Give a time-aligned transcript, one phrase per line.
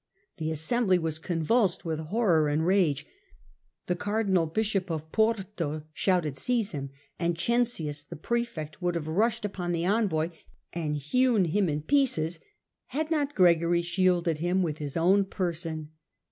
[0.21, 3.05] * The assembly was" convulsed with horror and rage.
[3.85, 6.89] The cardinal bishop of Porto shouted, ^ Seize him!
[7.05, 10.31] * and Oencius, the prefect, would have rushed upon the envoy
[10.73, 12.39] and hewn him in pieces
[12.87, 15.91] had not Gregory shielded him with his own person.